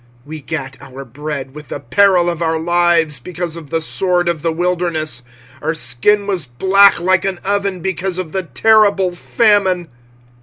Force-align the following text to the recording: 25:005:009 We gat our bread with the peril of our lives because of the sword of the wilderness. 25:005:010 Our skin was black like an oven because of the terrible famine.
25:005:009 0.01 0.07
We 0.25 0.41
gat 0.41 0.77
our 0.81 1.05
bread 1.05 1.53
with 1.53 1.67
the 1.67 1.79
peril 1.79 2.27
of 2.27 2.41
our 2.41 2.59
lives 2.59 3.19
because 3.19 3.55
of 3.55 3.69
the 3.69 3.81
sword 3.81 4.27
of 4.27 4.41
the 4.41 4.51
wilderness. 4.51 5.21
25:005:010 5.59 5.61
Our 5.65 5.73
skin 5.75 6.25
was 6.25 6.45
black 6.47 6.99
like 6.99 7.23
an 7.23 7.37
oven 7.45 7.81
because 7.81 8.17
of 8.17 8.31
the 8.31 8.41
terrible 8.41 9.11
famine. 9.11 9.89